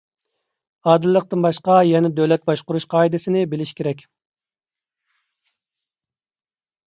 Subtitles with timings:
[0.91, 4.03] ئادىللىقتىن باشقا، يەنە دۆلەت باشقۇرۇش قائىدىسىنى بىلىش كېرەك.